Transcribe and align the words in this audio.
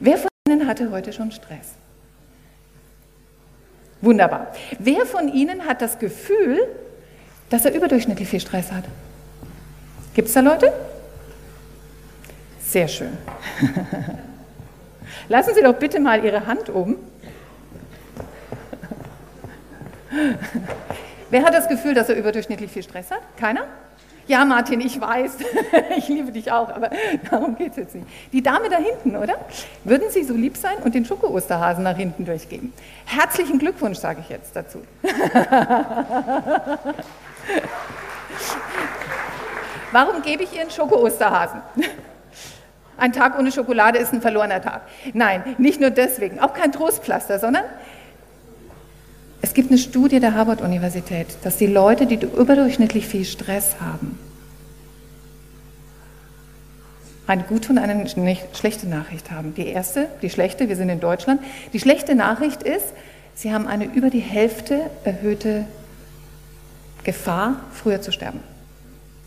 Wer 0.00 0.18
von 0.18 0.28
Ihnen 0.48 0.66
hatte 0.66 0.90
heute 0.90 1.12
schon 1.12 1.30
Stress? 1.32 1.74
Wunderbar. 4.00 4.52
Wer 4.78 5.06
von 5.06 5.28
Ihnen 5.28 5.66
hat 5.66 5.82
das 5.82 5.98
Gefühl, 5.98 6.60
dass 7.50 7.64
er 7.64 7.74
überdurchschnittlich 7.74 8.28
viel 8.28 8.40
Stress 8.40 8.70
hat? 8.70 8.84
Gibt 10.14 10.28
es 10.28 10.34
da 10.34 10.40
Leute? 10.40 10.72
Sehr 12.60 12.86
schön. 12.86 13.16
Lassen 15.28 15.54
Sie 15.54 15.62
doch 15.62 15.74
bitte 15.74 16.00
mal 16.00 16.24
Ihre 16.24 16.46
Hand 16.46 16.68
oben. 16.68 16.96
Wer 21.30 21.42
hat 21.42 21.54
das 21.54 21.68
Gefühl, 21.68 21.94
dass 21.94 22.08
er 22.08 22.16
überdurchschnittlich 22.16 22.70
viel 22.70 22.82
Stress 22.82 23.10
hat? 23.10 23.20
Keiner? 23.36 23.66
Ja, 24.28 24.44
Martin, 24.44 24.80
ich 24.82 25.00
weiß, 25.00 25.38
ich 25.96 26.06
liebe 26.08 26.30
dich 26.30 26.52
auch, 26.52 26.68
aber 26.68 26.90
darum 27.30 27.56
geht 27.56 27.70
es 27.70 27.78
jetzt 27.78 27.94
nicht. 27.94 28.06
Die 28.30 28.42
Dame 28.42 28.68
da 28.68 28.76
hinten, 28.76 29.16
oder? 29.16 29.36
Würden 29.84 30.10
Sie 30.10 30.22
so 30.22 30.34
lieb 30.34 30.58
sein 30.58 30.76
und 30.84 30.94
den 30.94 31.06
Schoko-Osterhasen 31.06 31.82
nach 31.82 31.96
hinten 31.96 32.26
durchgeben? 32.26 32.74
Herzlichen 33.06 33.58
Glückwunsch, 33.58 33.98
sage 33.98 34.20
ich 34.20 34.28
jetzt 34.28 34.54
dazu. 34.54 34.82
Warum 39.92 40.20
gebe 40.20 40.42
ich 40.42 40.54
Ihren 40.54 40.70
Schoko-Osterhasen? 40.70 41.62
Ein 42.98 43.14
Tag 43.14 43.38
ohne 43.38 43.50
Schokolade 43.50 43.98
ist 43.98 44.12
ein 44.12 44.20
verlorener 44.20 44.60
Tag. 44.60 44.82
Nein, 45.14 45.54
nicht 45.56 45.80
nur 45.80 45.88
deswegen, 45.90 46.40
auch 46.40 46.52
kein 46.52 46.72
Trostpflaster, 46.72 47.38
sondern 47.38 47.64
es 49.48 49.54
gibt 49.54 49.70
eine 49.70 49.78
Studie 49.78 50.20
der 50.20 50.34
Harvard-Universität, 50.34 51.26
dass 51.42 51.56
die 51.56 51.66
Leute, 51.66 52.04
die 52.04 52.16
überdurchschnittlich 52.16 53.06
viel 53.06 53.24
Stress 53.24 53.76
haben, 53.80 54.18
eine 57.26 57.44
gute 57.44 57.70
und 57.70 57.78
eine 57.78 58.06
schlechte 58.52 58.86
Nachricht 58.86 59.30
haben. 59.30 59.54
Die 59.54 59.66
erste, 59.66 60.06
die 60.20 60.28
schlechte, 60.28 60.68
wir 60.68 60.76
sind 60.76 60.90
in 60.90 61.00
Deutschland. 61.00 61.40
Die 61.72 61.80
schlechte 61.80 62.14
Nachricht 62.14 62.62
ist, 62.62 62.92
sie 63.34 63.50
haben 63.50 63.66
eine 63.66 63.86
über 63.86 64.10
die 64.10 64.20
Hälfte 64.20 64.82
erhöhte 65.04 65.64
Gefahr, 67.02 67.56
früher 67.72 68.02
zu 68.02 68.12
sterben. 68.12 68.40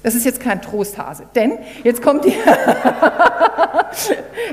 Das 0.04 0.14
ist 0.14 0.24
jetzt 0.24 0.40
kein 0.40 0.62
Trosthase, 0.62 1.24
denn 1.34 1.58
jetzt 1.84 2.04
kommt 2.04 2.26
die. 2.26 2.34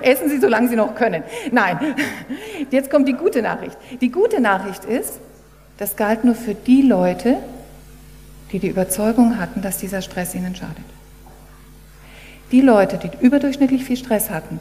Essen 0.01 0.31
Sie, 0.31 0.41
solange 0.41 0.71
Sie 0.71 0.77
noch 0.77 0.95
können. 0.95 1.25
Nein, 1.53 1.95
jetzt 2.71 2.91
kommt 2.91 3.07
die 3.07 3.13
gute 3.13 3.43
Nachricht. 3.43 3.77
Die 4.01 4.11
gute 4.11 4.41
Nachricht 4.41 4.87
ist, 4.87 5.21
das 5.79 5.97
galt 5.97 6.25
nur 6.25 6.35
für 6.35 6.55
die 6.55 6.83
Leute, 6.83 7.37
die 8.53 8.59
die 8.59 8.69
Überzeugung 8.69 9.39
hatten, 9.39 9.63
dass 9.63 9.79
dieser 9.79 10.03
Stress 10.03 10.35
ihnen 10.35 10.55
schadet. 10.55 10.85
Die 12.51 12.61
Leute, 12.61 12.99
die 12.99 13.11
überdurchschnittlich 13.25 13.85
viel 13.85 13.97
Stress 13.97 14.31
hatten 14.31 14.59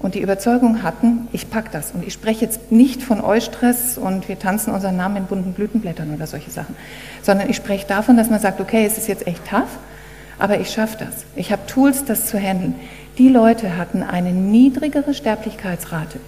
und 0.00 0.14
die 0.14 0.20
Überzeugung 0.20 0.82
hatten, 0.82 1.28
ich 1.32 1.48
pack 1.48 1.70
das 1.70 1.92
und 1.92 2.04
ich 2.04 2.12
spreche 2.12 2.44
jetzt 2.44 2.72
nicht 2.72 3.02
von 3.02 3.20
Eustress 3.20 3.96
und 3.96 4.28
wir 4.28 4.38
tanzen 4.38 4.74
unseren 4.74 4.96
Namen 4.96 5.18
in 5.18 5.26
bunten 5.26 5.52
Blütenblättern 5.52 6.12
oder 6.14 6.26
solche 6.26 6.50
Sachen, 6.50 6.76
sondern 7.22 7.48
ich 7.48 7.56
spreche 7.56 7.86
davon, 7.86 8.16
dass 8.16 8.28
man 8.28 8.40
sagt, 8.40 8.60
okay, 8.60 8.84
es 8.84 8.98
ist 8.98 9.08
jetzt 9.08 9.26
echt 9.26 9.46
tough, 9.48 9.78
aber 10.38 10.58
ich 10.58 10.70
schaffe 10.70 10.98
das. 10.98 11.24
Ich 11.36 11.52
habe 11.52 11.64
Tools, 11.66 12.04
das 12.04 12.26
zu 12.26 12.38
handeln. 12.38 12.74
Die 13.18 13.28
Leute 13.28 13.76
hatten 13.76 14.02
eine 14.02 14.32
niedrigere 14.32 15.14
Sterblichkeitsrate 15.14 16.18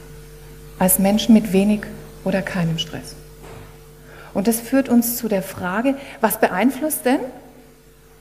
als 0.79 1.01
Menschen 1.01 1.35
mit 1.35 1.53
wenig 1.53 1.81
oder 2.25 2.41
keinem 2.41 2.79
Stress. 2.79 3.17
Und 4.35 4.49
das 4.49 4.61
führt 4.61 4.89
uns 4.89 5.17
zu 5.17 5.29
der 5.29 5.43
Frage, 5.43 5.95
was 6.21 6.39
beeinflusst 6.39 7.07
denn, 7.07 7.21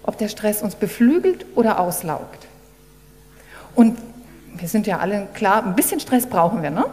ob 0.03 0.17
der 0.17 0.29
Stress 0.29 0.61
uns 0.61 0.75
beflügelt 0.75 1.45
oder 1.55 1.79
auslaugt? 1.79 2.47
Und 3.75 3.97
wir 4.55 4.67
sind 4.67 4.85
ja 4.85 4.99
alle 4.99 5.27
klar, 5.33 5.65
ein 5.65 5.75
bisschen 5.75 5.99
Stress 5.99 6.27
brauchen 6.27 6.61
wir, 6.61 6.69
ne? 6.69 6.85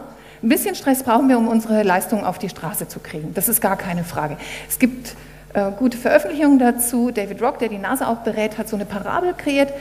Ein 0.43 0.49
bisschen 0.49 0.73
Stress 0.73 1.03
brauchen 1.03 1.29
wir, 1.29 1.37
um 1.37 1.47
unsere 1.47 1.83
Leistungen 1.83 2.23
auf 2.23 2.39
die 2.39 2.49
Straße 2.49 2.87
zu 2.87 2.99
kriegen. 2.99 3.35
Das 3.35 3.47
ist 3.47 3.61
gar 3.61 3.77
keine 3.77 4.03
Frage. 4.03 4.37
Es 4.67 4.79
gibt 4.79 5.15
äh, 5.53 5.69
gute 5.77 5.99
Veröffentlichungen 5.99 6.57
dazu. 6.57 7.11
David 7.11 7.43
Rock, 7.43 7.59
der 7.59 7.69
die 7.69 7.77
NASA 7.77 8.07
auch 8.07 8.17
berät, 8.17 8.57
hat 8.57 8.67
so 8.67 8.75
eine 8.75 8.85
Parabel 8.85 9.35
kreiert. 9.35 9.71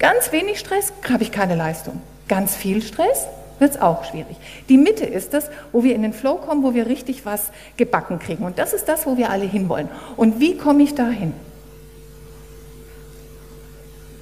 Ganz 0.00 0.32
wenig 0.32 0.58
Stress, 0.58 0.92
habe 1.08 1.22
ich 1.22 1.30
keine 1.30 1.54
Leistung. 1.54 2.00
Ganz 2.26 2.56
viel 2.56 2.82
Stress, 2.82 3.28
wird 3.58 3.72
es 3.72 3.80
auch 3.80 4.04
schwierig. 4.04 4.36
Die 4.68 4.76
Mitte 4.76 5.04
ist 5.04 5.34
das, 5.34 5.50
wo 5.72 5.84
wir 5.84 5.94
in 5.94 6.02
den 6.02 6.12
Flow 6.12 6.36
kommen, 6.36 6.62
wo 6.62 6.74
wir 6.74 6.86
richtig 6.86 7.24
was 7.24 7.50
gebacken 7.76 8.18
kriegen. 8.18 8.44
Und 8.44 8.58
das 8.58 8.72
ist 8.72 8.88
das, 8.88 9.06
wo 9.06 9.16
wir 9.16 9.30
alle 9.30 9.44
hinwollen. 9.44 9.88
Und 10.16 10.40
wie 10.40 10.56
komme 10.56 10.82
ich 10.82 10.94
dahin? 10.94 11.32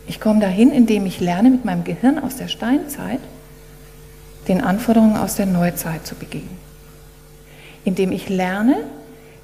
Ich 0.06 0.20
komme 0.20 0.40
dahin, 0.40 0.70
indem 0.70 1.06
ich 1.06 1.20
lerne, 1.20 1.50
mit 1.50 1.64
meinem 1.64 1.84
Gehirn 1.84 2.18
aus 2.18 2.36
der 2.36 2.48
Steinzeit 2.48 3.20
den 4.48 4.60
Anforderungen 4.60 5.16
aus 5.16 5.36
der 5.36 5.46
Neuzeit 5.46 6.06
zu 6.06 6.14
begegnen. 6.14 6.58
Indem 7.84 8.12
ich 8.12 8.28
lerne, 8.28 8.76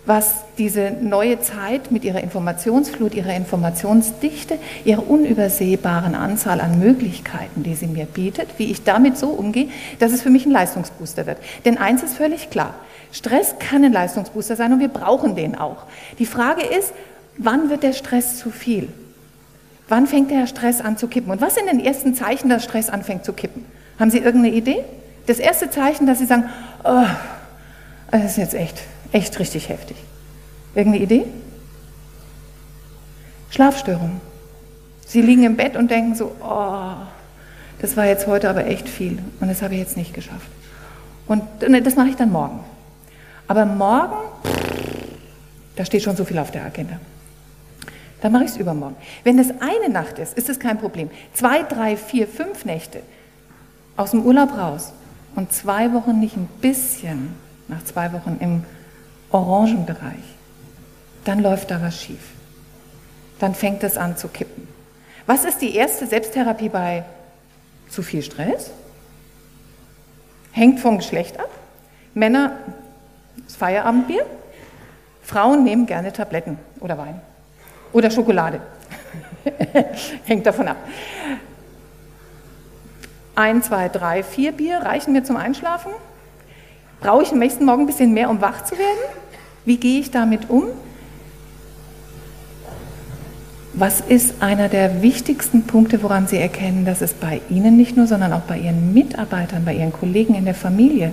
was 0.08 0.36
diese 0.56 0.90
neue 1.02 1.38
Zeit 1.38 1.90
mit 1.90 2.02
ihrer 2.02 2.22
Informationsflut, 2.22 3.14
ihrer 3.14 3.34
Informationsdichte, 3.36 4.58
ihrer 4.86 5.06
unübersehbaren 5.06 6.14
Anzahl 6.14 6.62
an 6.62 6.78
Möglichkeiten, 6.78 7.62
die 7.62 7.74
sie 7.74 7.88
mir 7.88 8.06
bietet, 8.06 8.48
wie 8.56 8.70
ich 8.70 8.84
damit 8.84 9.18
so 9.18 9.28
umgehe, 9.28 9.68
dass 9.98 10.12
es 10.12 10.22
für 10.22 10.30
mich 10.30 10.46
ein 10.46 10.50
Leistungsbooster 10.50 11.26
wird. 11.26 11.36
Denn 11.66 11.76
eins 11.76 12.02
ist 12.02 12.16
völlig 12.16 12.48
klar, 12.48 12.72
Stress 13.12 13.56
kann 13.58 13.84
ein 13.84 13.92
Leistungsbooster 13.92 14.56
sein 14.56 14.72
und 14.72 14.80
wir 14.80 14.88
brauchen 14.88 15.36
den 15.36 15.54
auch. 15.54 15.82
Die 16.18 16.24
Frage 16.24 16.62
ist, 16.62 16.94
wann 17.36 17.68
wird 17.68 17.82
der 17.82 17.92
Stress 17.92 18.38
zu 18.38 18.50
viel? 18.50 18.88
Wann 19.88 20.06
fängt 20.06 20.30
der 20.30 20.46
Stress 20.46 20.80
an 20.80 20.96
zu 20.96 21.08
kippen? 21.08 21.30
Und 21.30 21.42
was 21.42 21.54
sind 21.54 21.68
denn 21.68 21.80
die 21.80 21.86
ersten 21.86 22.14
Zeichen, 22.14 22.48
dass 22.48 22.64
Stress 22.64 22.88
anfängt 22.88 23.26
zu 23.26 23.34
kippen? 23.34 23.66
Haben 24.00 24.10
Sie 24.10 24.18
irgendeine 24.18 24.54
Idee? 24.54 24.84
Das 25.26 25.38
erste 25.38 25.68
Zeichen, 25.68 26.06
dass 26.06 26.18
Sie 26.18 26.24
sagen, 26.24 26.48
oh, 26.84 27.04
das 28.10 28.24
ist 28.24 28.36
jetzt 28.38 28.54
echt 28.54 28.80
Echt 29.12 29.38
richtig 29.38 29.68
heftig. 29.68 29.96
Irgendeine 30.74 31.04
Idee? 31.04 31.24
Schlafstörungen. 33.50 34.20
Sie 35.06 35.22
liegen 35.22 35.44
im 35.44 35.56
Bett 35.56 35.76
und 35.76 35.90
denken 35.90 36.14
so, 36.14 36.32
oh, 36.42 36.92
das 37.80 37.96
war 37.96 38.04
jetzt 38.06 38.26
heute 38.26 38.50
aber 38.50 38.66
echt 38.66 38.88
viel 38.88 39.18
und 39.40 39.48
das 39.48 39.62
habe 39.62 39.74
ich 39.74 39.80
jetzt 39.80 39.96
nicht 39.96 40.12
geschafft. 40.12 40.48
Und 41.26 41.42
ne, 41.66 41.80
das 41.80 41.96
mache 41.96 42.08
ich 42.08 42.16
dann 42.16 42.30
morgen. 42.30 42.60
Aber 43.46 43.64
morgen, 43.64 44.16
da 45.76 45.84
steht 45.84 46.02
schon 46.02 46.16
so 46.16 46.24
viel 46.24 46.38
auf 46.38 46.50
der 46.50 46.64
Agenda. 46.64 47.00
Dann 48.20 48.32
mache 48.32 48.44
ich 48.44 48.50
es 48.50 48.56
übermorgen. 48.56 48.96
Wenn 49.24 49.36
das 49.36 49.48
eine 49.60 49.92
Nacht 49.92 50.18
ist, 50.18 50.36
ist 50.36 50.48
es 50.48 50.58
kein 50.58 50.78
Problem. 50.78 51.08
Zwei, 51.32 51.62
drei, 51.62 51.96
vier, 51.96 52.26
fünf 52.26 52.64
Nächte 52.64 53.00
aus 53.96 54.10
dem 54.10 54.22
Urlaub 54.24 54.56
raus 54.58 54.92
und 55.36 55.52
zwei 55.52 55.92
Wochen 55.92 56.20
nicht 56.20 56.36
ein 56.36 56.48
bisschen, 56.60 57.34
nach 57.68 57.82
zwei 57.84 58.12
Wochen 58.12 58.36
im 58.40 58.64
orangen 59.30 59.86
Bereich, 59.86 60.24
dann 61.24 61.40
läuft 61.40 61.70
da 61.70 61.82
was 61.82 62.00
schief. 62.00 62.30
Dann 63.38 63.54
fängt 63.54 63.84
es 63.84 63.96
an 63.96 64.16
zu 64.16 64.28
kippen. 64.28 64.66
Was 65.26 65.44
ist 65.44 65.60
die 65.60 65.74
erste 65.74 66.06
Selbsttherapie 66.06 66.68
bei 66.68 67.04
zu 67.88 68.02
viel 68.02 68.22
Stress? 68.22 68.70
Hängt 70.52 70.80
vom 70.80 70.98
Geschlecht 70.98 71.38
ab. 71.38 71.50
Männer 72.14 72.52
das 73.44 73.56
Feierabendbier. 73.56 74.24
Frauen 75.22 75.64
nehmen 75.64 75.86
gerne 75.86 76.12
Tabletten 76.12 76.58
oder 76.80 76.96
Wein 76.98 77.20
oder 77.92 78.10
Schokolade. 78.10 78.60
Hängt 80.24 80.46
davon 80.46 80.68
ab. 80.68 80.76
Ein, 83.34 83.62
zwei, 83.62 83.88
drei, 83.88 84.22
vier 84.22 84.52
Bier 84.52 84.78
reichen 84.78 85.12
mir 85.12 85.22
zum 85.22 85.36
Einschlafen. 85.36 85.92
Brauche 87.00 87.22
ich 87.22 87.32
am 87.32 87.38
nächsten 87.38 87.64
Morgen 87.64 87.82
ein 87.82 87.86
bisschen 87.86 88.12
mehr, 88.12 88.30
um 88.30 88.40
wach 88.40 88.64
zu 88.64 88.76
werden? 88.76 88.98
Wie 89.68 89.76
gehe 89.76 90.00
ich 90.00 90.10
damit 90.10 90.48
um? 90.48 90.64
Was 93.74 94.00
ist 94.00 94.36
einer 94.40 94.70
der 94.70 95.02
wichtigsten 95.02 95.64
Punkte, 95.64 96.02
woran 96.02 96.26
Sie 96.26 96.38
erkennen, 96.38 96.86
dass 96.86 97.02
es 97.02 97.12
bei 97.12 97.42
Ihnen 97.50 97.76
nicht 97.76 97.94
nur, 97.94 98.06
sondern 98.06 98.32
auch 98.32 98.40
bei 98.40 98.58
Ihren 98.58 98.94
Mitarbeitern, 98.94 99.66
bei 99.66 99.74
Ihren 99.74 99.92
Kollegen 99.92 100.34
in 100.34 100.46
der 100.46 100.54
Familie 100.54 101.12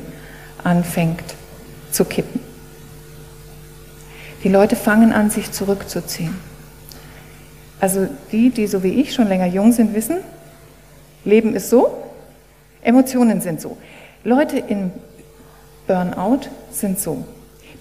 anfängt 0.64 1.36
zu 1.92 2.06
kippen? 2.06 2.40
Die 4.46 4.50
Leute 4.50 4.78
fangen 4.78 5.12
an, 5.12 5.30
sich 5.30 5.52
zurückzuziehen. 5.52 6.34
Also 7.82 8.08
die, 8.32 8.52
die 8.52 8.68
so 8.68 8.84
wie 8.84 9.02
ich 9.02 9.14
schon 9.14 9.28
länger 9.28 9.48
jung 9.48 9.74
sind, 9.74 9.94
wissen, 9.94 10.20
Leben 11.26 11.54
ist 11.56 11.70
so, 11.70 11.90
Emotionen 12.82 13.42
sind 13.42 13.60
so. 13.60 13.76
Leute 14.24 14.60
in 14.60 14.92
Burnout 15.88 16.48
sind 16.72 17.02
so. 17.02 17.26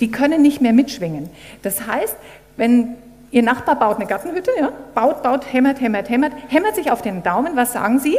Die 0.01 0.11
können 0.11 0.43
nicht 0.43 0.61
mehr 0.61 0.73
mitschwingen. 0.73 1.31
Das 1.63 1.87
heißt, 1.87 2.17
wenn 2.57 2.97
Ihr 3.31 3.43
Nachbar 3.43 3.77
baut 3.77 3.97
eine 3.97 4.07
Gartenhütte, 4.07 4.53
ja, 4.59 4.71
baut, 4.95 5.23
baut, 5.25 5.53
hämmert, 5.53 5.81
hämmert, 5.81 6.09
hämmert, 6.09 6.33
hämmert 6.49 6.77
sich 6.77 6.93
auf 6.93 7.03
den 7.03 7.23
Daumen, 7.25 7.57
was 7.57 7.73
sagen 7.73 7.99
Sie? 7.99 8.19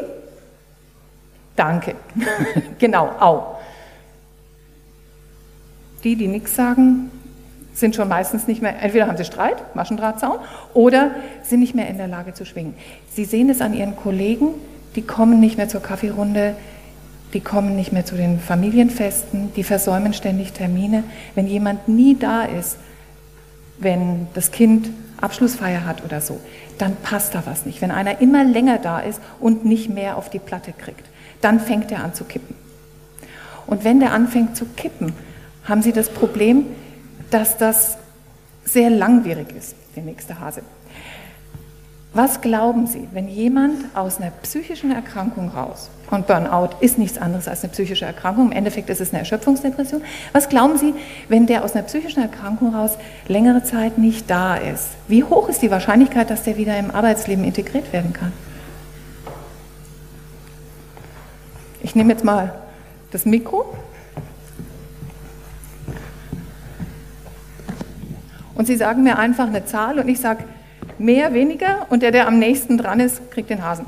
Danke. 1.55 1.95
genau, 2.79 3.09
au. 3.19 3.55
Die, 6.03 6.17
die 6.17 6.27
nichts 6.27 6.55
sagen, 6.55 7.09
sind 7.73 7.95
schon 7.95 8.07
meistens 8.07 8.47
nicht 8.47 8.61
mehr, 8.61 8.81
entweder 8.81 9.07
haben 9.07 9.17
sie 9.17 9.25
Streit, 9.25 9.75
Maschendrahtzaun, 9.75 10.39
oder 10.73 11.11
sind 11.43 11.59
nicht 11.61 11.75
mehr 11.75 11.87
in 11.87 11.97
der 11.97 12.07
Lage 12.07 12.33
zu 12.33 12.45
schwingen. 12.45 12.73
Sie 13.09 13.25
sehen 13.25 13.49
es 13.49 13.61
an 13.61 13.73
ihren 13.73 13.95
Kollegen, 13.95 14.49
die 14.95 15.01
kommen 15.01 15.39
nicht 15.39 15.57
mehr 15.57 15.67
zur 15.67 15.81
Kaffeerunde, 15.81 16.55
die 17.35 17.41
kommen 17.41 17.75
nicht 17.75 17.91
mehr 17.91 18.05
zu 18.05 18.15
den 18.15 18.39
Familienfesten, 18.39 19.53
die 19.55 19.63
versäumen 19.63 20.13
ständig 20.13 20.53
Termine. 20.53 21.03
Wenn 21.35 21.47
jemand 21.47 21.89
nie 21.89 22.15
da 22.15 22.43
ist, 22.43 22.77
wenn 23.77 24.27
das 24.33 24.51
Kind 24.51 24.89
Abschlussfeier 25.19 25.85
hat 25.85 26.03
oder 26.05 26.21
so, 26.21 26.39
dann 26.77 26.95
passt 26.95 27.35
da 27.35 27.43
was 27.45 27.65
nicht. 27.65 27.81
Wenn 27.81 27.91
einer 27.91 28.21
immer 28.21 28.45
länger 28.45 28.77
da 28.77 28.99
ist 28.99 29.19
und 29.41 29.65
nicht 29.65 29.89
mehr 29.89 30.15
auf 30.15 30.29
die 30.29 30.39
Platte 30.39 30.71
kriegt, 30.71 31.05
dann 31.41 31.59
fängt 31.59 31.91
er 31.91 32.05
an 32.05 32.13
zu 32.13 32.23
kippen. 32.23 32.55
Und 33.67 33.83
wenn 33.83 33.99
der 33.99 34.13
anfängt 34.13 34.55
zu 34.55 34.65
kippen, 34.77 35.11
haben 35.65 35.81
Sie 35.81 35.91
das 35.91 36.07
Problem, 36.07 36.67
dass 37.31 37.57
das 37.57 37.97
sehr 38.63 38.89
langwierig 38.89 39.53
ist, 39.57 39.75
der 39.97 40.03
nächste 40.03 40.39
Hase. 40.39 40.61
Was 42.15 42.39
glauben 42.39 42.87
Sie, 42.87 43.09
wenn 43.11 43.27
jemand 43.27 43.93
aus 43.93 44.21
einer 44.21 44.31
psychischen 44.41 44.89
Erkrankung 44.89 45.49
raus, 45.49 45.89
und 46.09 46.27
Burnout 46.27 46.69
ist 46.79 46.97
nichts 46.97 47.17
anderes 47.17 47.49
als 47.49 47.63
eine 47.63 47.73
psychische 47.73 48.05
Erkrankung, 48.05 48.45
im 48.45 48.51
Endeffekt 48.53 48.89
ist 48.89 49.01
es 49.01 49.09
eine 49.09 49.19
Erschöpfungsdepression, 49.19 50.01
was 50.31 50.47
glauben 50.47 50.77
Sie, 50.77 50.93
wenn 51.27 51.45
der 51.45 51.65
aus 51.65 51.73
einer 51.73 51.83
psychischen 51.83 52.21
Erkrankung 52.21 52.73
raus 52.73 52.91
längere 53.27 53.65
Zeit 53.65 53.97
nicht 53.97 54.29
da 54.29 54.55
ist? 54.55 54.91
Wie 55.09 55.25
hoch 55.25 55.49
ist 55.49 55.61
die 55.61 55.69
Wahrscheinlichkeit, 55.69 56.29
dass 56.29 56.43
der 56.43 56.55
wieder 56.55 56.79
im 56.79 56.89
Arbeitsleben 56.89 57.43
integriert 57.43 57.91
werden 57.91 58.13
kann? 58.13 58.31
Ich 61.83 61.95
nehme 61.95 62.13
jetzt 62.13 62.23
mal 62.23 62.53
das 63.11 63.25
Mikro. 63.25 63.75
Und 68.55 68.67
Sie 68.67 68.77
sagen 68.77 69.03
mir 69.03 69.19
einfach 69.19 69.47
eine 69.47 69.65
Zahl 69.65 69.99
und 69.99 70.07
ich 70.07 70.21
sage, 70.21 70.45
mehr, 70.97 71.33
weniger 71.33 71.85
und 71.89 72.01
der, 72.03 72.11
der 72.11 72.27
am 72.27 72.39
nächsten 72.39 72.77
dran 72.77 72.99
ist, 72.99 73.31
kriegt 73.31 73.49
den 73.49 73.63
Hasen. 73.63 73.85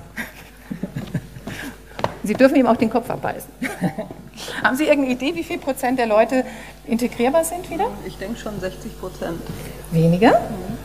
Sie 2.24 2.34
dürfen 2.34 2.56
ihm 2.56 2.68
auch 2.68 2.78
den 2.78 2.90
Kopf 2.90 3.10
abbeißen. 3.10 3.50
Haben 4.64 4.76
Sie 4.76 4.86
irgendeine 4.86 5.16
Idee, 5.16 5.36
wie 5.36 5.44
viel 5.44 5.58
Prozent 5.58 5.98
der 5.98 6.06
Leute 6.06 6.44
integrierbar 6.86 7.44
sind 7.44 7.70
wieder? 7.70 7.88
Ich 8.06 8.18
denke 8.18 8.38
schon 8.38 8.60
60 8.60 9.00
Prozent. 9.00 9.42
Weniger? 9.92 10.40
Mhm. 10.40 10.78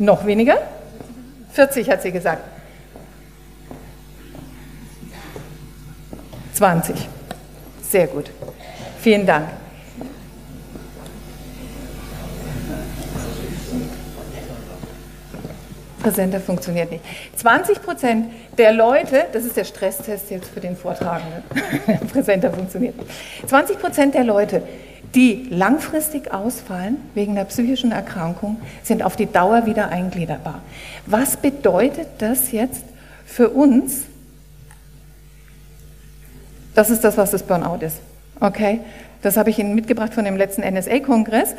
Noch 0.00 0.24
weniger? 0.24 0.56
40 1.52 1.90
hat 1.90 2.02
sie 2.02 2.10
gesagt. 2.10 2.42
20. 6.54 7.08
Sehr 7.82 8.06
gut. 8.06 8.30
Vielen 9.00 9.26
Dank. 9.26 9.48
Präsenter 16.00 16.40
funktioniert 16.40 16.90
nicht. 16.90 17.04
20 17.36 17.82
Prozent 17.82 18.26
der 18.58 18.72
Leute, 18.72 19.26
das 19.32 19.44
ist 19.44 19.56
der 19.56 19.64
Stresstest 19.64 20.30
jetzt 20.30 20.50
für 20.50 20.60
den 20.60 20.76
Vortragenden, 20.76 21.42
Präsenter 22.12 22.52
funktioniert 22.52 22.96
nicht. 22.96 23.10
20 23.46 23.78
Prozent 23.78 24.14
der 24.14 24.24
Leute, 24.24 24.62
die 25.14 25.46
langfristig 25.50 26.32
ausfallen 26.32 26.96
wegen 27.14 27.32
einer 27.32 27.44
psychischen 27.44 27.92
Erkrankung, 27.92 28.60
sind 28.82 29.02
auf 29.02 29.16
die 29.16 29.26
Dauer 29.26 29.66
wieder 29.66 29.88
eingliederbar. 29.88 30.62
Was 31.06 31.36
bedeutet 31.36 32.08
das 32.18 32.52
jetzt 32.52 32.84
für 33.24 33.50
uns? 33.50 34.02
Das 36.74 36.90
ist 36.90 37.02
das, 37.02 37.16
was 37.16 37.30
das 37.30 37.42
Burnout 37.42 37.84
ist. 37.84 37.96
Okay? 38.40 38.80
Das 39.22 39.36
habe 39.36 39.50
ich 39.50 39.58
Ihnen 39.58 39.74
mitgebracht 39.74 40.14
von 40.14 40.24
dem 40.24 40.36
letzten 40.36 40.62
NSA-Kongress. 40.62 41.54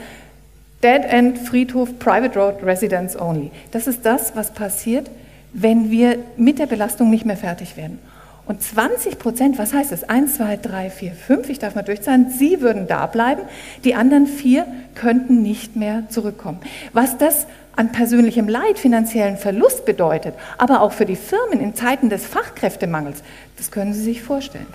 Dead 0.83 1.03
End 1.03 1.37
Friedhof 1.37 1.99
Private 1.99 2.39
Road 2.39 2.63
Residence 2.63 3.15
Only. 3.19 3.51
Das 3.71 3.87
ist 3.87 4.05
das, 4.05 4.35
was 4.35 4.51
passiert, 4.51 5.11
wenn 5.53 5.91
wir 5.91 6.17
mit 6.37 6.57
der 6.59 6.65
Belastung 6.65 7.09
nicht 7.09 7.25
mehr 7.25 7.37
fertig 7.37 7.77
werden. 7.77 7.99
Und 8.47 8.63
20 8.63 9.19
Prozent, 9.19 9.59
was 9.59 9.73
heißt 9.73 9.91
das? 9.91 10.03
1, 10.03 10.37
2, 10.37 10.57
3, 10.57 10.89
4, 10.89 11.11
5, 11.11 11.49
ich 11.49 11.59
darf 11.59 11.75
mal 11.75 11.83
durchzahlen, 11.83 12.31
sie 12.31 12.61
würden 12.61 12.87
da 12.87 13.05
bleiben, 13.05 13.43
die 13.83 13.93
anderen 13.93 14.25
vier 14.25 14.65
könnten 14.95 15.43
nicht 15.43 15.75
mehr 15.75 16.03
zurückkommen. 16.09 16.59
Was 16.91 17.17
das 17.17 17.45
an 17.75 17.91
persönlichem 17.91 18.49
Leid, 18.49 18.79
finanziellen 18.79 19.37
Verlust 19.37 19.85
bedeutet, 19.85 20.33
aber 20.57 20.81
auch 20.81 20.91
für 20.91 21.05
die 21.05 21.15
Firmen 21.15 21.61
in 21.61 21.75
Zeiten 21.75 22.09
des 22.09 22.25
Fachkräftemangels, 22.25 23.21
das 23.57 23.69
können 23.69 23.93
Sie 23.93 24.03
sich 24.03 24.23
vorstellen. 24.23 24.67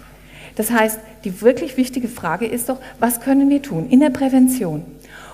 Das 0.56 0.70
heißt, 0.70 0.98
die 1.24 1.40
wirklich 1.42 1.76
wichtige 1.76 2.08
Frage 2.08 2.46
ist 2.46 2.68
doch, 2.68 2.78
was 2.98 3.20
können 3.20 3.48
wir 3.48 3.62
tun 3.62 3.88
in 3.88 4.00
der 4.00 4.10
Prävention? 4.10 4.84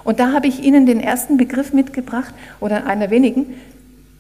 Und 0.04 0.20
da 0.20 0.32
habe 0.32 0.48
ich 0.48 0.62
Ihnen 0.62 0.84
den 0.84 1.00
ersten 1.00 1.36
Begriff 1.36 1.72
mitgebracht, 1.72 2.34
oder 2.60 2.86
einer 2.86 3.10
wenigen, 3.10 3.54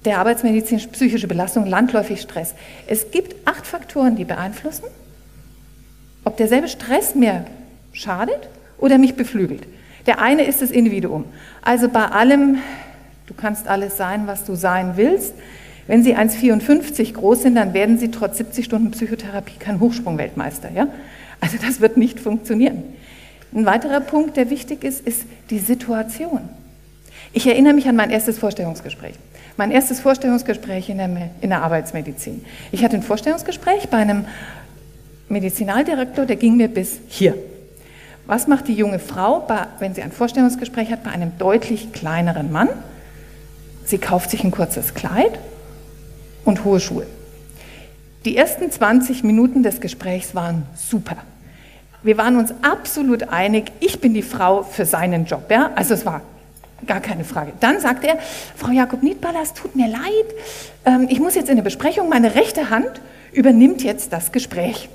der 0.04 0.18
arbeitsmedizinisch 0.18 0.86
psychische 0.88 1.28
Belastung, 1.28 1.66
landläufig 1.66 2.20
Stress. 2.20 2.54
Es 2.86 3.10
gibt 3.10 3.46
acht 3.46 3.66
Faktoren, 3.66 4.16
die 4.16 4.24
beeinflussen, 4.24 4.84
ob 6.24 6.36
derselbe 6.36 6.68
Stress 6.68 7.14
mir 7.14 7.44
schadet 7.92 8.48
oder 8.78 8.98
mich 8.98 9.14
beflügelt. 9.14 9.64
Der 10.06 10.20
eine 10.20 10.44
ist 10.44 10.62
das 10.62 10.70
Individuum. 10.70 11.24
Also 11.62 11.88
bei 11.88 12.06
allem, 12.06 12.58
du 13.26 13.34
kannst 13.34 13.68
alles 13.68 13.96
sein, 13.96 14.26
was 14.26 14.44
du 14.44 14.54
sein 14.54 14.92
willst. 14.96 15.34
Wenn 15.86 16.02
Sie 16.02 16.16
1,54 16.16 17.14
groß 17.14 17.42
sind, 17.42 17.56
dann 17.56 17.74
werden 17.74 17.98
Sie 17.98 18.10
trotz 18.10 18.38
70 18.38 18.64
Stunden 18.64 18.90
Psychotherapie 18.92 19.58
kein 19.58 19.80
Hochsprungweltmeister. 19.80 20.70
Ja? 20.74 20.88
Also 21.40 21.56
das 21.60 21.80
wird 21.80 21.96
nicht 21.96 22.20
funktionieren. 22.20 22.82
Ein 23.54 23.66
weiterer 23.66 24.00
Punkt, 24.00 24.36
der 24.36 24.48
wichtig 24.48 24.84
ist, 24.84 25.06
ist 25.06 25.24
die 25.50 25.58
Situation. 25.58 26.48
Ich 27.32 27.46
erinnere 27.46 27.74
mich 27.74 27.88
an 27.88 27.96
mein 27.96 28.10
erstes 28.10 28.38
Vorstellungsgespräch. 28.38 29.14
Mein 29.56 29.70
erstes 29.70 30.00
Vorstellungsgespräch 30.00 30.88
in 30.88 30.98
der, 30.98 31.30
in 31.40 31.50
der 31.50 31.62
Arbeitsmedizin. 31.62 32.44
Ich 32.70 32.84
hatte 32.84 32.96
ein 32.96 33.02
Vorstellungsgespräch 33.02 33.88
bei 33.88 33.98
einem 33.98 34.24
Medizinaldirektor, 35.28 36.26
der 36.26 36.36
ging 36.36 36.56
mir 36.56 36.68
bis 36.68 37.00
hier. 37.08 37.34
Was 38.26 38.46
macht 38.46 38.68
die 38.68 38.74
junge 38.74 38.98
Frau, 38.98 39.40
bei, 39.40 39.66
wenn 39.80 39.94
sie 39.94 40.02
ein 40.02 40.12
Vorstellungsgespräch 40.12 40.90
hat, 40.90 41.02
bei 41.02 41.10
einem 41.10 41.32
deutlich 41.38 41.92
kleineren 41.92 42.52
Mann? 42.52 42.68
Sie 43.84 43.98
kauft 43.98 44.30
sich 44.30 44.44
ein 44.44 44.52
kurzes 44.52 44.94
Kleid 44.94 45.38
und 46.44 46.64
hohe 46.64 46.80
Schuhe. 46.80 47.06
Die 48.24 48.36
ersten 48.36 48.70
20 48.70 49.24
Minuten 49.24 49.62
des 49.62 49.80
Gesprächs 49.80 50.34
waren 50.34 50.64
super. 50.76 51.16
Wir 52.02 52.18
waren 52.18 52.36
uns 52.36 52.52
absolut 52.62 53.28
einig, 53.28 53.72
ich 53.80 54.00
bin 54.00 54.14
die 54.14 54.22
Frau 54.22 54.62
für 54.62 54.84
seinen 54.84 55.24
Job. 55.24 55.50
Ja? 55.50 55.70
Also 55.74 55.94
es 55.94 56.04
war 56.04 56.22
gar 56.86 57.00
keine 57.00 57.24
Frage. 57.24 57.52
Dann 57.60 57.80
sagt 57.80 58.04
er, 58.04 58.18
Frau 58.56 58.70
Jakob 58.70 59.02
Niedballer, 59.02 59.40
es 59.42 59.54
tut 59.54 59.76
mir 59.76 59.88
leid, 59.88 60.02
ähm, 60.84 61.06
ich 61.08 61.20
muss 61.20 61.34
jetzt 61.34 61.48
in 61.48 61.52
eine 61.52 61.62
Besprechung, 61.62 62.08
meine 62.08 62.34
rechte 62.34 62.70
Hand 62.70 63.00
übernimmt 63.32 63.82
jetzt 63.82 64.12
das 64.12 64.32
Gespräch. 64.32 64.88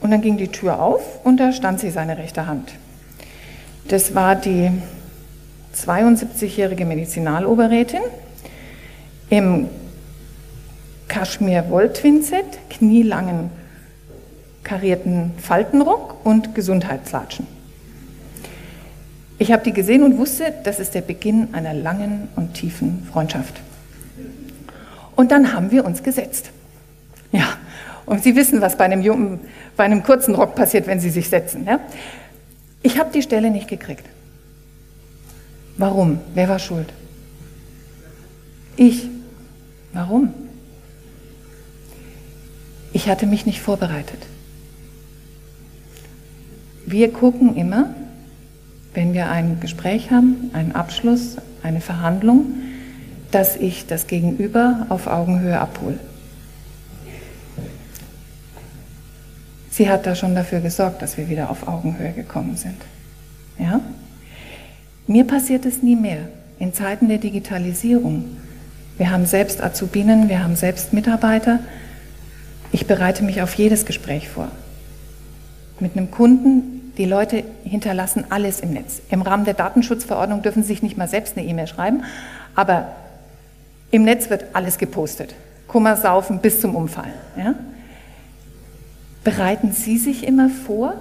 Und 0.00 0.10
dann 0.10 0.20
ging 0.20 0.36
die 0.36 0.48
Tür 0.48 0.80
auf 0.80 1.24
und 1.24 1.38
da 1.38 1.52
stand 1.52 1.80
sie, 1.80 1.90
seine 1.90 2.18
rechte 2.18 2.46
Hand. 2.46 2.72
Das 3.88 4.14
war 4.14 4.34
die 4.36 4.70
72-jährige 5.76 6.84
Medizinaloberrätin 6.84 8.00
im 9.30 9.68
Kaschmir-Wolltwinset, 11.12 12.70
knielangen 12.70 13.50
karierten 14.64 15.32
Faltenrock 15.36 16.24
und 16.24 16.54
Gesundheitslatschen. 16.54 17.46
Ich 19.38 19.52
habe 19.52 19.62
die 19.62 19.72
gesehen 19.72 20.04
und 20.04 20.16
wusste, 20.16 20.54
das 20.64 20.80
ist 20.80 20.94
der 20.94 21.02
Beginn 21.02 21.52
einer 21.52 21.74
langen 21.74 22.28
und 22.36 22.54
tiefen 22.54 23.06
Freundschaft. 23.12 23.60
Und 25.14 25.32
dann 25.32 25.52
haben 25.52 25.70
wir 25.70 25.84
uns 25.84 26.02
gesetzt. 26.02 26.50
Ja, 27.30 27.58
und 28.06 28.22
Sie 28.22 28.34
wissen, 28.34 28.62
was 28.62 28.78
bei 28.78 28.84
einem, 28.84 29.02
jungen, 29.02 29.40
bei 29.76 29.84
einem 29.84 30.02
kurzen 30.02 30.34
Rock 30.34 30.54
passiert, 30.54 30.86
wenn 30.86 31.00
Sie 31.00 31.10
sich 31.10 31.28
setzen. 31.28 31.66
Ja? 31.66 31.80
Ich 32.82 32.98
habe 32.98 33.10
die 33.12 33.22
Stelle 33.22 33.50
nicht 33.50 33.68
gekriegt. 33.68 34.06
Warum? 35.76 36.20
Wer 36.34 36.48
war 36.48 36.58
schuld? 36.58 36.90
Ich. 38.76 39.10
Warum? 39.92 40.32
Ich 42.92 43.08
hatte 43.08 43.26
mich 43.26 43.46
nicht 43.46 43.60
vorbereitet. 43.60 44.20
Wir 46.86 47.12
gucken 47.12 47.56
immer, 47.56 47.94
wenn 48.94 49.14
wir 49.14 49.30
ein 49.30 49.60
Gespräch 49.60 50.10
haben, 50.10 50.50
einen 50.52 50.72
Abschluss, 50.72 51.36
eine 51.62 51.80
Verhandlung, 51.80 52.46
dass 53.30 53.56
ich 53.56 53.86
das 53.86 54.06
Gegenüber 54.06 54.86
auf 54.90 55.06
Augenhöhe 55.06 55.58
abhole. 55.58 55.98
Sie 59.70 59.88
hat 59.88 60.04
da 60.06 60.14
schon 60.14 60.34
dafür 60.34 60.60
gesorgt, 60.60 61.00
dass 61.00 61.16
wir 61.16 61.30
wieder 61.30 61.48
auf 61.48 61.66
Augenhöhe 61.66 62.12
gekommen 62.12 62.56
sind. 62.56 62.76
Ja? 63.58 63.80
Mir 65.06 65.26
passiert 65.26 65.64
es 65.64 65.82
nie 65.82 65.96
mehr. 65.96 66.28
In 66.58 66.74
Zeiten 66.74 67.08
der 67.08 67.18
Digitalisierung. 67.18 68.36
Wir 68.98 69.10
haben 69.10 69.24
selbst 69.24 69.62
Azubinen, 69.62 70.28
wir 70.28 70.44
haben 70.44 70.56
selbst 70.56 70.92
Mitarbeiter. 70.92 71.60
Ich 72.82 72.88
bereite 72.88 73.22
mich 73.22 73.40
auf 73.40 73.54
jedes 73.54 73.86
Gespräch 73.86 74.28
vor. 74.28 74.48
Mit 75.78 75.96
einem 75.96 76.10
Kunden, 76.10 76.92
die 76.98 77.04
Leute 77.04 77.44
hinterlassen 77.62 78.24
alles 78.30 78.58
im 78.58 78.72
Netz. 78.72 79.00
Im 79.08 79.22
Rahmen 79.22 79.44
der 79.44 79.54
Datenschutzverordnung 79.54 80.42
dürfen 80.42 80.64
sie 80.64 80.70
sich 80.70 80.82
nicht 80.82 80.96
mal 80.96 81.06
selbst 81.06 81.38
eine 81.38 81.46
E-Mail 81.46 81.68
schreiben, 81.68 82.02
aber 82.56 82.88
im 83.92 84.02
Netz 84.02 84.30
wird 84.30 84.46
alles 84.54 84.78
gepostet. 84.78 85.32
Kummer, 85.68 85.96
Saufen 85.96 86.40
bis 86.40 86.60
zum 86.60 86.74
Umfallen. 86.74 87.12
Ja? 87.38 87.54
Bereiten 89.22 89.70
Sie 89.70 89.96
sich 89.96 90.26
immer 90.26 90.48
vor 90.48 90.94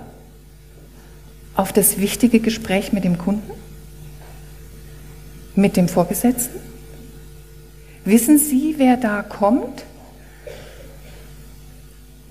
auf 1.55 1.73
das 1.73 1.97
wichtige 1.97 2.41
Gespräch 2.41 2.93
mit 2.93 3.05
dem 3.05 3.17
Kunden? 3.17 3.53
Mit 5.55 5.77
dem 5.77 5.87
Vorgesetzten? 5.87 6.59
Wissen 8.05 8.37
Sie, 8.37 8.75
wer 8.77 8.97
da 8.97 9.23
kommt? 9.23 9.83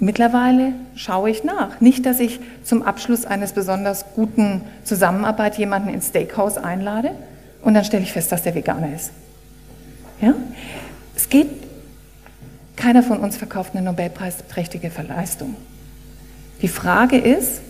Mittlerweile 0.00 0.72
schaue 0.96 1.28
ich 1.28 1.44
nach. 1.44 1.82
Nicht, 1.82 2.06
dass 2.06 2.20
ich 2.20 2.40
zum 2.64 2.82
Abschluss 2.82 3.26
eines 3.26 3.52
besonders 3.52 4.06
guten 4.14 4.62
Zusammenarbeit 4.82 5.58
jemanden 5.58 5.90
ins 5.90 6.08
Steakhouse 6.08 6.56
einlade 6.56 7.10
und 7.62 7.74
dann 7.74 7.84
stelle 7.84 8.02
ich 8.02 8.12
fest, 8.12 8.32
dass 8.32 8.42
der 8.42 8.54
Veganer 8.54 8.94
ist. 8.94 9.10
Ja? 10.22 10.34
Es 11.14 11.28
geht, 11.28 11.48
keiner 12.76 13.02
von 13.02 13.18
uns 13.18 13.36
verkauft 13.36 13.74
eine 13.74 13.84
Nobelpreisträchtige 13.84 14.90
Leistung. 15.06 15.54
Die 16.62 16.68
Frage 16.68 17.18
ist, 17.18 17.60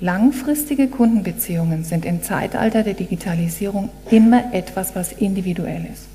langfristige 0.00 0.88
Kundenbeziehungen 0.88 1.82
sind 1.82 2.04
im 2.04 2.22
Zeitalter 2.22 2.82
der 2.82 2.94
Digitalisierung 2.94 3.88
immer 4.10 4.52
etwas, 4.52 4.94
was 4.94 5.12
individuell 5.12 5.86
ist. 5.90 6.08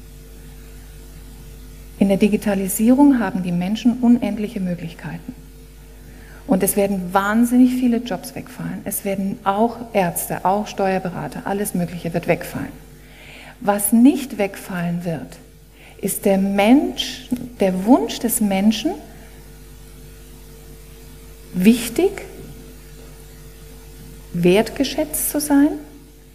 In 2.00 2.08
der 2.08 2.18
Digitalisierung 2.18 3.20
haben 3.20 3.44
die 3.44 3.52
Menschen 3.52 4.00
unendliche 4.00 4.60
Möglichkeiten. 4.60 5.36
Und 6.48 6.62
es 6.64 6.76
werden 6.76 7.14
wahnsinnig 7.14 7.76
viele 7.76 7.98
Jobs 7.98 8.36
wegfallen. 8.36 8.82
Es 8.84 9.06
werden 9.06 9.40
auch 9.44 9.78
Ärzte, 9.94 10.44
auch 10.44 10.68
Steuerberater, 10.68 11.44
alles 11.46 11.74
Mögliche 11.74 12.14
wird 12.14 12.28
wegfallen. 12.28 12.84
Was 13.60 13.94
nicht 13.94 14.38
wegfallen 14.38 15.06
wird, 15.06 15.38
ist 16.02 16.26
der 16.26 16.38
Mensch, 16.38 17.30
der 17.62 17.86
Wunsch 17.86 18.20
des 18.20 18.42
Menschen, 18.42 18.92
wichtig, 21.54 22.24
wertgeschätzt 24.34 25.30
zu 25.30 25.40
sein, 25.40 25.70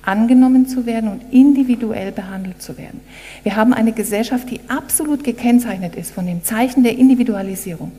angenommen 0.02 0.66
zu 0.66 0.86
werden 0.86 1.10
und 1.10 1.32
individuell 1.32 2.12
behandelt 2.12 2.62
zu 2.62 2.78
werden. 2.78 3.00
Wir 3.42 3.56
haben 3.56 3.74
eine 3.74 3.92
Gesellschaft, 3.92 4.50
die 4.50 4.60
absolut 4.68 5.24
gekennzeichnet 5.24 5.96
ist 5.96 6.12
von 6.12 6.26
dem 6.26 6.44
Zeichen 6.44 6.82
der 6.82 6.96
Individualisierung. 6.96 7.92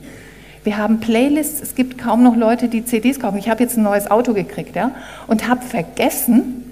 Wir 0.64 0.78
haben 0.78 1.00
Playlists, 1.00 1.62
es 1.62 1.76
gibt 1.76 1.98
kaum 1.98 2.24
noch 2.24 2.36
Leute, 2.36 2.68
die 2.68 2.84
CDs 2.84 3.20
kaufen. 3.20 3.38
Ich 3.38 3.50
habe 3.50 3.64
jetzt 3.64 3.78
ein 3.78 3.84
neues 3.84 4.12
Auto 4.12 4.34
gekriegt 4.34 4.76
ja, 4.76 4.92
und 5.28 5.48
habe 5.48 5.62
vergessen, 5.62 6.66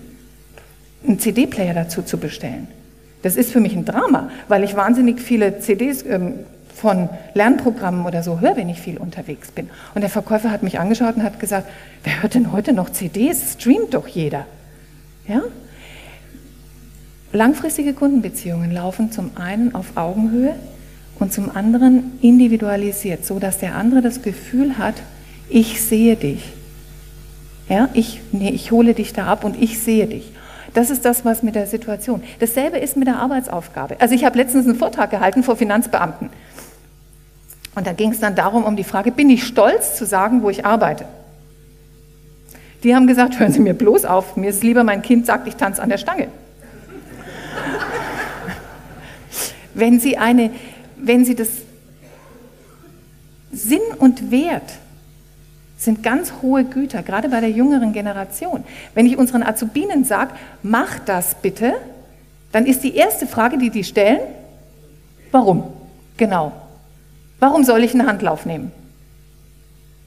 einen 1.08 1.20
CD-Player 1.20 1.74
dazu 1.74 2.02
zu 2.02 2.18
bestellen. 2.18 2.68
Das 3.22 3.36
ist 3.36 3.52
für 3.52 3.60
mich 3.60 3.76
ein 3.76 3.86
Drama, 3.86 4.30
weil 4.48 4.64
ich 4.64 4.76
wahnsinnig 4.76 5.20
viele 5.20 5.60
CDs 5.60 6.06
ähm, 6.06 6.34
von 6.74 7.10
Lernprogrammen 7.34 8.06
oder 8.06 8.24
so 8.24 8.40
höre, 8.40 8.56
wenn 8.56 8.70
ich 8.70 8.80
viel 8.80 8.98
unterwegs 8.98 9.52
bin. 9.52 9.70
Und 9.96 10.02
der 10.02 10.10
Verkäufer 10.10 10.52
hat 10.52 10.64
mich 10.64 10.80
angeschaut 10.80 11.16
und 11.16 11.24
hat 11.24 11.40
gesagt, 11.40 11.68
wer 12.04 12.22
hört 12.22 12.36
denn 12.36 12.52
heute 12.52 12.74
noch 12.74 12.92
CDs? 12.92 13.54
Streamt 13.54 13.94
doch 13.94 14.08
jeder. 14.08 14.46
Ja? 15.28 15.42
Langfristige 17.34 17.94
Kundenbeziehungen 17.94 18.72
laufen 18.72 19.12
zum 19.12 19.32
einen 19.36 19.76
auf 19.76 19.96
Augenhöhe 19.96 20.56
und 21.20 21.34
zum 21.34 21.56
anderen 21.56 22.18
individualisiert, 22.22 23.26
so 23.26 23.40
dass 23.40 23.58
der 23.58 23.76
andere 23.76 24.02
das 24.02 24.22
Gefühl 24.22 24.78
hat, 24.78 24.96
ich 25.50 25.82
sehe 25.82 26.16
dich. 26.16 26.54
Ja, 27.70 27.90
ich, 27.94 28.22
nee, 28.32 28.50
ich 28.50 28.72
hole 28.72 28.94
dich 28.94 29.12
da 29.14 29.28
ab 29.28 29.44
und 29.44 29.62
ich 29.62 29.80
sehe 29.80 30.08
dich. 30.08 30.32
Das 30.74 30.90
ist 30.90 31.06
das, 31.06 31.26
was 31.26 31.44
mit 31.44 31.56
der 31.56 31.68
Situation. 31.68 32.22
Dasselbe 32.40 32.78
ist 32.78 32.96
mit 32.98 33.08
der 33.08 33.18
Arbeitsaufgabe. 33.18 34.00
Also 34.00 34.16
ich 34.16 34.24
habe 34.24 34.38
letztens 34.38 34.66
einen 34.66 34.78
Vortrag 34.78 35.10
gehalten 35.10 35.44
vor 35.44 35.56
Finanzbeamten. 35.56 36.30
Und 37.76 37.88
da 37.88 37.94
ging 37.94 38.12
es 38.12 38.20
dann 38.20 38.36
darum, 38.36 38.64
um 38.64 38.76
die 38.76 38.84
Frage, 38.84 39.12
bin 39.12 39.30
ich 39.30 39.44
stolz 39.44 39.96
zu 39.96 40.06
sagen, 40.06 40.44
wo 40.44 40.50
ich 40.50 40.66
arbeite? 40.66 41.06
Die 42.88 42.96
haben 42.96 43.06
gesagt, 43.06 43.38
hören 43.38 43.52
Sie 43.52 43.60
mir 43.60 43.74
bloß 43.74 44.06
auf, 44.06 44.38
mir 44.38 44.50
ist 44.50 44.64
lieber, 44.64 44.86
mein 44.86 45.02
Kind 45.02 45.26
sagt, 45.26 45.46
ich 45.46 45.58
tanze 45.58 45.84
an 45.84 45.90
der 45.90 45.98
Stange. 45.98 46.30
wenn 49.74 50.00
Sie 50.00 50.18
eine, 50.18 50.52
wenn 50.96 51.26
Sie 51.26 51.36
das 51.36 51.50
Sinn 53.52 53.82
und 54.00 54.32
Wert 54.32 54.72
sind 55.78 56.02
ganz 56.02 56.32
hohe 56.42 56.64
Güter, 56.64 57.04
gerade 57.04 57.28
bei 57.28 57.42
der 57.42 57.52
jüngeren 57.52 57.92
Generation. 57.92 58.64
Wenn 58.94 59.06
ich 59.06 59.18
unseren 59.18 59.44
Azubinen 59.44 60.06
sage, 60.06 60.32
mach 60.64 60.98
das 61.00 61.36
bitte, 61.36 61.74
dann 62.54 62.66
ist 62.66 62.86
die 62.86 62.96
erste 62.96 63.28
Frage, 63.28 63.58
die 63.58 63.70
die 63.70 63.84
stellen, 63.84 64.22
warum? 65.32 65.74
Genau. 66.16 66.54
Warum 67.42 67.66
soll 67.66 67.84
ich 67.84 67.94
einen 67.94 68.08
Handlauf 68.08 68.46
nehmen? 68.46 68.72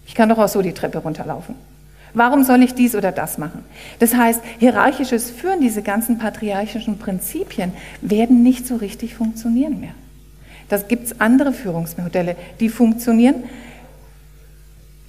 Ich 0.06 0.14
kann 0.14 0.30
doch 0.30 0.38
auch 0.38 0.48
so 0.48 0.62
die 0.62 0.72
Treppe 0.72 0.96
runterlaufen. 0.96 1.68
Warum 2.14 2.44
soll 2.44 2.62
ich 2.62 2.74
dies 2.74 2.94
oder 2.94 3.12
das 3.12 3.38
machen? 3.38 3.64
Das 3.98 4.14
heißt, 4.14 4.40
hierarchisches 4.58 5.30
Führen, 5.30 5.60
diese 5.60 5.82
ganzen 5.82 6.18
patriarchischen 6.18 6.98
Prinzipien 6.98 7.72
werden 8.00 8.42
nicht 8.42 8.66
so 8.66 8.76
richtig 8.76 9.14
funktionieren 9.14 9.80
mehr. 9.80 9.94
Da 10.68 10.78
gibt 10.78 11.06
es 11.06 11.20
andere 11.20 11.52
Führungsmodelle, 11.52 12.36
die 12.60 12.68
funktionieren. 12.68 13.44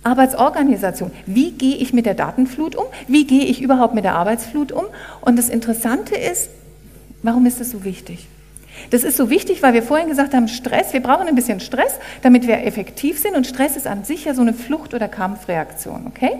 Arbeitsorganisation. 0.04 1.12
Wie 1.28 1.52
gehe 1.52 1.76
ich 1.76 1.94
mit 1.94 2.08
der 2.08 2.16
Datenflut 2.16 2.76
um? 2.76 2.86
Wie 3.08 3.28
gehe 3.28 3.46
ich 3.46 3.62
überhaupt 3.62 3.94
mit 3.94 4.04
der 4.04 4.16
Arbeitsflut 4.16 4.72
um? 4.72 4.86
Und 5.22 5.38
das 5.38 5.50
Interessante 5.50 6.16
ist, 6.16 6.50
warum 7.22 7.46
ist 7.46 7.60
das 7.60 7.70
so 7.70 7.84
wichtig? 7.84 8.28
Das 8.90 9.04
ist 9.04 9.18
so 9.18 9.30
wichtig, 9.30 9.62
weil 9.62 9.74
wir 9.74 9.84
vorhin 9.84 10.10
gesagt 10.10 10.34
haben, 10.34 10.48
Stress, 10.48 10.94
wir 10.94 11.02
brauchen 11.02 11.28
ein 11.28 11.36
bisschen 11.36 11.60
Stress, 11.60 12.00
damit 12.24 12.48
wir 12.48 12.66
effektiv 12.66 13.20
sind 13.20 13.36
und 13.36 13.46
Stress 13.46 13.76
ist 13.76 13.86
an 13.86 14.04
sich 14.04 14.26
ja 14.26 14.34
so 14.34 14.42
eine 14.42 14.54
Flucht- 14.54 14.96
oder 14.96 15.08
Kampfreaktion, 15.08 16.08
okay? 16.08 16.32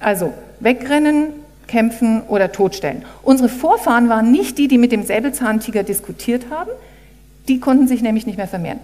Also 0.00 0.32
wegrennen, 0.58 1.28
kämpfen 1.68 2.22
oder 2.28 2.50
totstellen. 2.50 3.04
Unsere 3.22 3.48
Vorfahren 3.48 4.08
waren 4.08 4.32
nicht 4.32 4.58
die, 4.58 4.66
die 4.66 4.78
mit 4.78 4.90
dem 4.90 5.04
Säbelzahntiger 5.04 5.84
diskutiert 5.84 6.46
haben, 6.50 6.70
die 7.48 7.60
konnten 7.60 7.86
sich 7.86 8.02
nämlich 8.02 8.26
nicht 8.26 8.36
mehr 8.36 8.48
vermehren. 8.48 8.80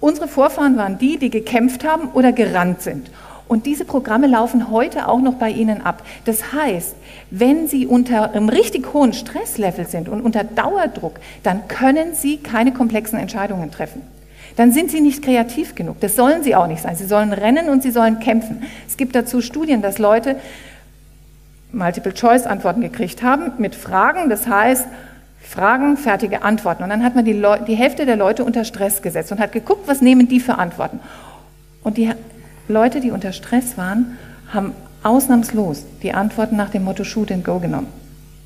Unsere 0.00 0.28
Vorfahren 0.28 0.76
waren 0.76 0.98
die, 0.98 1.18
die 1.18 1.30
gekämpft 1.30 1.84
haben 1.84 2.08
oder 2.12 2.32
gerannt 2.32 2.82
sind. 2.82 3.10
Und 3.48 3.66
diese 3.66 3.84
Programme 3.84 4.28
laufen 4.28 4.70
heute 4.70 5.08
auch 5.08 5.20
noch 5.20 5.34
bei 5.34 5.50
Ihnen 5.50 5.82
ab. 5.82 6.04
Das 6.24 6.52
heißt, 6.52 6.94
wenn 7.30 7.66
Sie 7.66 7.84
unter 7.84 8.30
einem 8.30 8.48
richtig 8.48 8.94
hohen 8.94 9.12
Stresslevel 9.12 9.88
sind 9.88 10.08
und 10.08 10.20
unter 10.20 10.44
Dauerdruck, 10.44 11.18
dann 11.42 11.66
können 11.66 12.14
Sie 12.14 12.36
keine 12.36 12.72
komplexen 12.72 13.18
Entscheidungen 13.18 13.72
treffen. 13.72 14.02
Dann 14.60 14.72
sind 14.72 14.90
Sie 14.90 15.00
nicht 15.00 15.22
kreativ 15.22 15.74
genug. 15.74 16.00
Das 16.00 16.16
sollen 16.16 16.42
Sie 16.42 16.54
auch 16.54 16.66
nicht 16.66 16.82
sein. 16.82 16.94
Sie 16.94 17.06
sollen 17.06 17.32
rennen 17.32 17.70
und 17.70 17.82
Sie 17.82 17.90
sollen 17.90 18.20
kämpfen. 18.20 18.62
Es 18.86 18.98
gibt 18.98 19.14
dazu 19.14 19.40
Studien, 19.40 19.80
dass 19.80 19.98
Leute 19.98 20.36
Multiple-Choice-Antworten 21.72 22.82
gekriegt 22.82 23.22
haben 23.22 23.52
mit 23.56 23.74
Fragen. 23.74 24.28
Das 24.28 24.46
heißt, 24.46 24.86
Fragen, 25.40 25.96
fertige 25.96 26.42
Antworten. 26.42 26.82
Und 26.82 26.90
dann 26.90 27.02
hat 27.02 27.14
man 27.14 27.24
die, 27.24 27.42
die 27.66 27.74
Hälfte 27.74 28.04
der 28.04 28.16
Leute 28.16 28.44
unter 28.44 28.64
Stress 28.64 29.00
gesetzt 29.00 29.32
und 29.32 29.40
hat 29.40 29.52
geguckt, 29.52 29.88
was 29.88 30.02
nehmen 30.02 30.28
die 30.28 30.40
für 30.40 30.58
Antworten. 30.58 31.00
Und 31.82 31.96
die 31.96 32.10
Leute, 32.68 33.00
die 33.00 33.12
unter 33.12 33.32
Stress 33.32 33.78
waren, 33.78 34.18
haben 34.52 34.74
ausnahmslos 35.02 35.86
die 36.02 36.12
Antworten 36.12 36.56
nach 36.56 36.68
dem 36.68 36.84
Motto 36.84 37.04
Shoot 37.04 37.32
and 37.32 37.46
Go 37.46 37.60
genommen. 37.60 37.99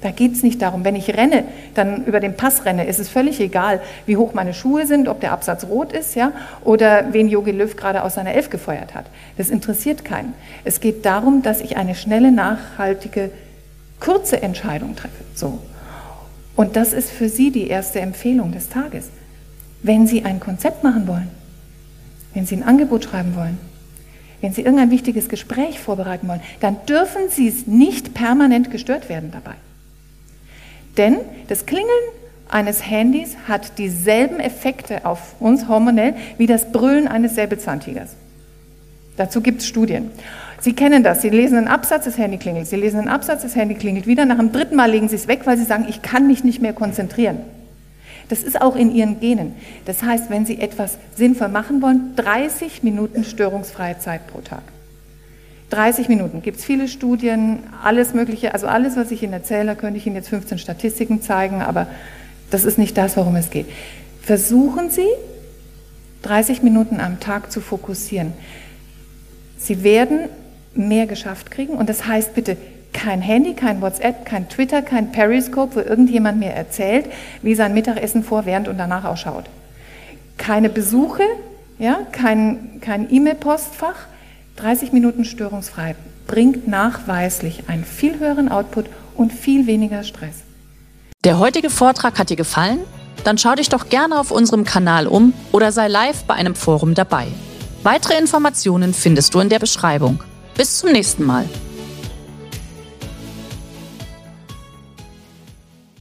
Da 0.04 0.10
geht 0.10 0.34
es 0.34 0.42
nicht 0.42 0.60
darum, 0.60 0.84
wenn 0.84 0.96
ich 0.96 1.16
renne, 1.16 1.44
dann 1.72 2.04
über 2.04 2.20
den 2.20 2.36
Pass 2.36 2.66
renne, 2.66 2.84
ist 2.84 3.00
es 3.00 3.08
völlig 3.08 3.40
egal, 3.40 3.80
wie 4.04 4.18
hoch 4.18 4.34
meine 4.34 4.52
Schuhe 4.52 4.86
sind, 4.86 5.08
ob 5.08 5.20
der 5.20 5.32
Absatz 5.32 5.64
rot 5.64 5.94
ist, 5.94 6.14
ja, 6.14 6.32
oder 6.62 7.14
wen 7.14 7.26
Jogi 7.26 7.52
Löw 7.52 7.74
gerade 7.74 8.02
aus 8.02 8.16
seiner 8.16 8.34
Elf 8.34 8.50
gefeuert 8.50 8.94
hat. 8.94 9.06
Das 9.38 9.48
interessiert 9.48 10.04
keinen. 10.04 10.34
Es 10.62 10.80
geht 10.80 11.06
darum, 11.06 11.40
dass 11.40 11.62
ich 11.62 11.78
eine 11.78 11.94
schnelle, 11.94 12.32
nachhaltige, 12.32 13.30
kurze 13.98 14.42
Entscheidung 14.42 14.94
treffe. 14.94 15.24
So. 15.34 15.60
Und 16.54 16.76
das 16.76 16.92
ist 16.92 17.10
für 17.10 17.30
Sie 17.30 17.50
die 17.50 17.68
erste 17.68 18.00
Empfehlung 18.00 18.52
des 18.52 18.68
Tages. 18.68 19.08
Wenn 19.82 20.06
Sie 20.06 20.22
ein 20.26 20.38
Konzept 20.38 20.84
machen 20.84 21.08
wollen, 21.08 21.30
wenn 22.34 22.44
Sie 22.44 22.56
ein 22.56 22.62
Angebot 22.62 23.04
schreiben 23.04 23.34
wollen, 23.36 23.58
wenn 24.42 24.52
Sie 24.52 24.60
irgendein 24.60 24.90
wichtiges 24.90 25.30
Gespräch 25.30 25.80
vorbereiten 25.80 26.28
wollen, 26.28 26.42
dann 26.60 26.76
dürfen 26.84 27.30
Sie 27.30 27.48
es 27.48 27.66
nicht 27.66 28.12
permanent 28.12 28.70
gestört 28.70 29.08
werden 29.08 29.30
dabei. 29.32 29.54
Denn 30.96 31.18
das 31.48 31.66
Klingeln 31.66 31.88
eines 32.48 32.88
Handys 32.88 33.36
hat 33.48 33.78
dieselben 33.78 34.40
Effekte 34.40 35.04
auf 35.04 35.34
uns 35.40 35.68
hormonell 35.68 36.14
wie 36.38 36.46
das 36.46 36.70
Brüllen 36.70 37.08
eines 37.08 37.34
Säbelzahntigers. 37.34 38.10
Dazu 39.16 39.40
gibt 39.40 39.60
es 39.60 39.66
Studien. 39.66 40.10
Sie 40.60 40.72
kennen 40.72 41.02
das. 41.02 41.22
Sie 41.22 41.28
lesen 41.28 41.58
einen 41.58 41.68
Absatz, 41.68 42.04
das 42.04 42.16
Handy 42.16 42.38
klingelt. 42.38 42.66
Sie 42.66 42.76
lesen 42.76 43.00
einen 43.00 43.08
Absatz, 43.08 43.42
das 43.42 43.54
Handy 43.54 43.74
klingelt 43.74 44.06
wieder. 44.06 44.24
Nach 44.24 44.38
dem 44.38 44.50
dritten 44.50 44.76
Mal 44.76 44.90
legen 44.90 45.08
Sie 45.08 45.16
es 45.16 45.28
weg, 45.28 45.42
weil 45.44 45.58
Sie 45.58 45.64
sagen, 45.64 45.86
ich 45.88 46.02
kann 46.02 46.26
mich 46.26 46.42
nicht 46.42 46.62
mehr 46.62 46.72
konzentrieren. 46.72 47.38
Das 48.28 48.42
ist 48.42 48.60
auch 48.60 48.74
in 48.74 48.94
Ihren 48.94 49.20
Genen. 49.20 49.54
Das 49.84 50.02
heißt, 50.02 50.30
wenn 50.30 50.46
Sie 50.46 50.60
etwas 50.60 50.98
sinnvoll 51.14 51.48
machen 51.48 51.82
wollen, 51.82 52.16
30 52.16 52.82
Minuten 52.82 53.24
störungsfreie 53.24 53.98
Zeit 53.98 54.26
pro 54.26 54.40
Tag. 54.40 54.62
30 55.74 56.08
Minuten. 56.08 56.40
Gibt 56.40 56.58
es 56.58 56.64
viele 56.64 56.86
Studien, 56.86 57.64
alles 57.82 58.14
Mögliche. 58.14 58.54
Also 58.54 58.68
alles, 58.68 58.96
was 58.96 59.10
ich 59.10 59.22
Ihnen 59.22 59.32
erzähle, 59.32 59.74
könnte 59.74 59.98
ich 59.98 60.06
Ihnen 60.06 60.16
jetzt 60.16 60.28
15 60.28 60.58
Statistiken 60.58 61.20
zeigen, 61.20 61.62
aber 61.62 61.88
das 62.50 62.64
ist 62.64 62.78
nicht 62.78 62.96
das, 62.96 63.16
worum 63.16 63.34
es 63.34 63.50
geht. 63.50 63.66
Versuchen 64.22 64.90
Sie, 64.90 65.08
30 66.22 66.62
Minuten 66.62 67.00
am 67.00 67.18
Tag 67.18 67.50
zu 67.50 67.60
fokussieren. 67.60 68.32
Sie 69.58 69.82
werden 69.82 70.28
mehr 70.74 71.06
geschafft 71.06 71.50
kriegen 71.50 71.74
und 71.74 71.88
das 71.88 72.06
heißt 72.06 72.34
bitte 72.34 72.56
kein 72.92 73.20
Handy, 73.20 73.54
kein 73.54 73.80
WhatsApp, 73.80 74.24
kein 74.24 74.48
Twitter, 74.48 74.80
kein 74.80 75.10
Periscope, 75.10 75.74
wo 75.74 75.80
irgendjemand 75.80 76.38
mir 76.38 76.50
erzählt, 76.50 77.06
wie 77.42 77.56
sein 77.56 77.74
Mittagessen 77.74 78.22
vor, 78.22 78.46
während 78.46 78.68
und 78.68 78.78
danach 78.78 79.04
ausschaut. 79.04 79.46
Keine 80.38 80.68
Besuche, 80.68 81.24
ja, 81.78 81.98
kein, 82.12 82.80
kein 82.80 83.12
E-Mail-Postfach, 83.12 84.06
30 84.56 84.92
Minuten 84.92 85.24
störungsfrei 85.24 85.96
bringt 86.26 86.68
nachweislich 86.68 87.68
einen 87.68 87.84
viel 87.84 88.18
höheren 88.18 88.48
Output 88.48 88.86
und 89.14 89.32
viel 89.32 89.66
weniger 89.66 90.02
Stress. 90.04 90.42
Der 91.24 91.38
heutige 91.38 91.70
Vortrag 91.70 92.18
hat 92.18 92.30
dir 92.30 92.36
gefallen? 92.36 92.80
Dann 93.24 93.38
schau 93.38 93.54
dich 93.54 93.68
doch 93.68 93.88
gerne 93.88 94.18
auf 94.18 94.30
unserem 94.30 94.64
Kanal 94.64 95.06
um 95.06 95.32
oder 95.52 95.72
sei 95.72 95.88
live 95.88 96.24
bei 96.24 96.34
einem 96.34 96.54
Forum 96.54 96.94
dabei. 96.94 97.26
Weitere 97.82 98.18
Informationen 98.18 98.94
findest 98.94 99.34
du 99.34 99.40
in 99.40 99.48
der 99.48 99.58
Beschreibung. 99.58 100.22
Bis 100.56 100.78
zum 100.78 100.92
nächsten 100.92 101.24
Mal. 101.24 101.48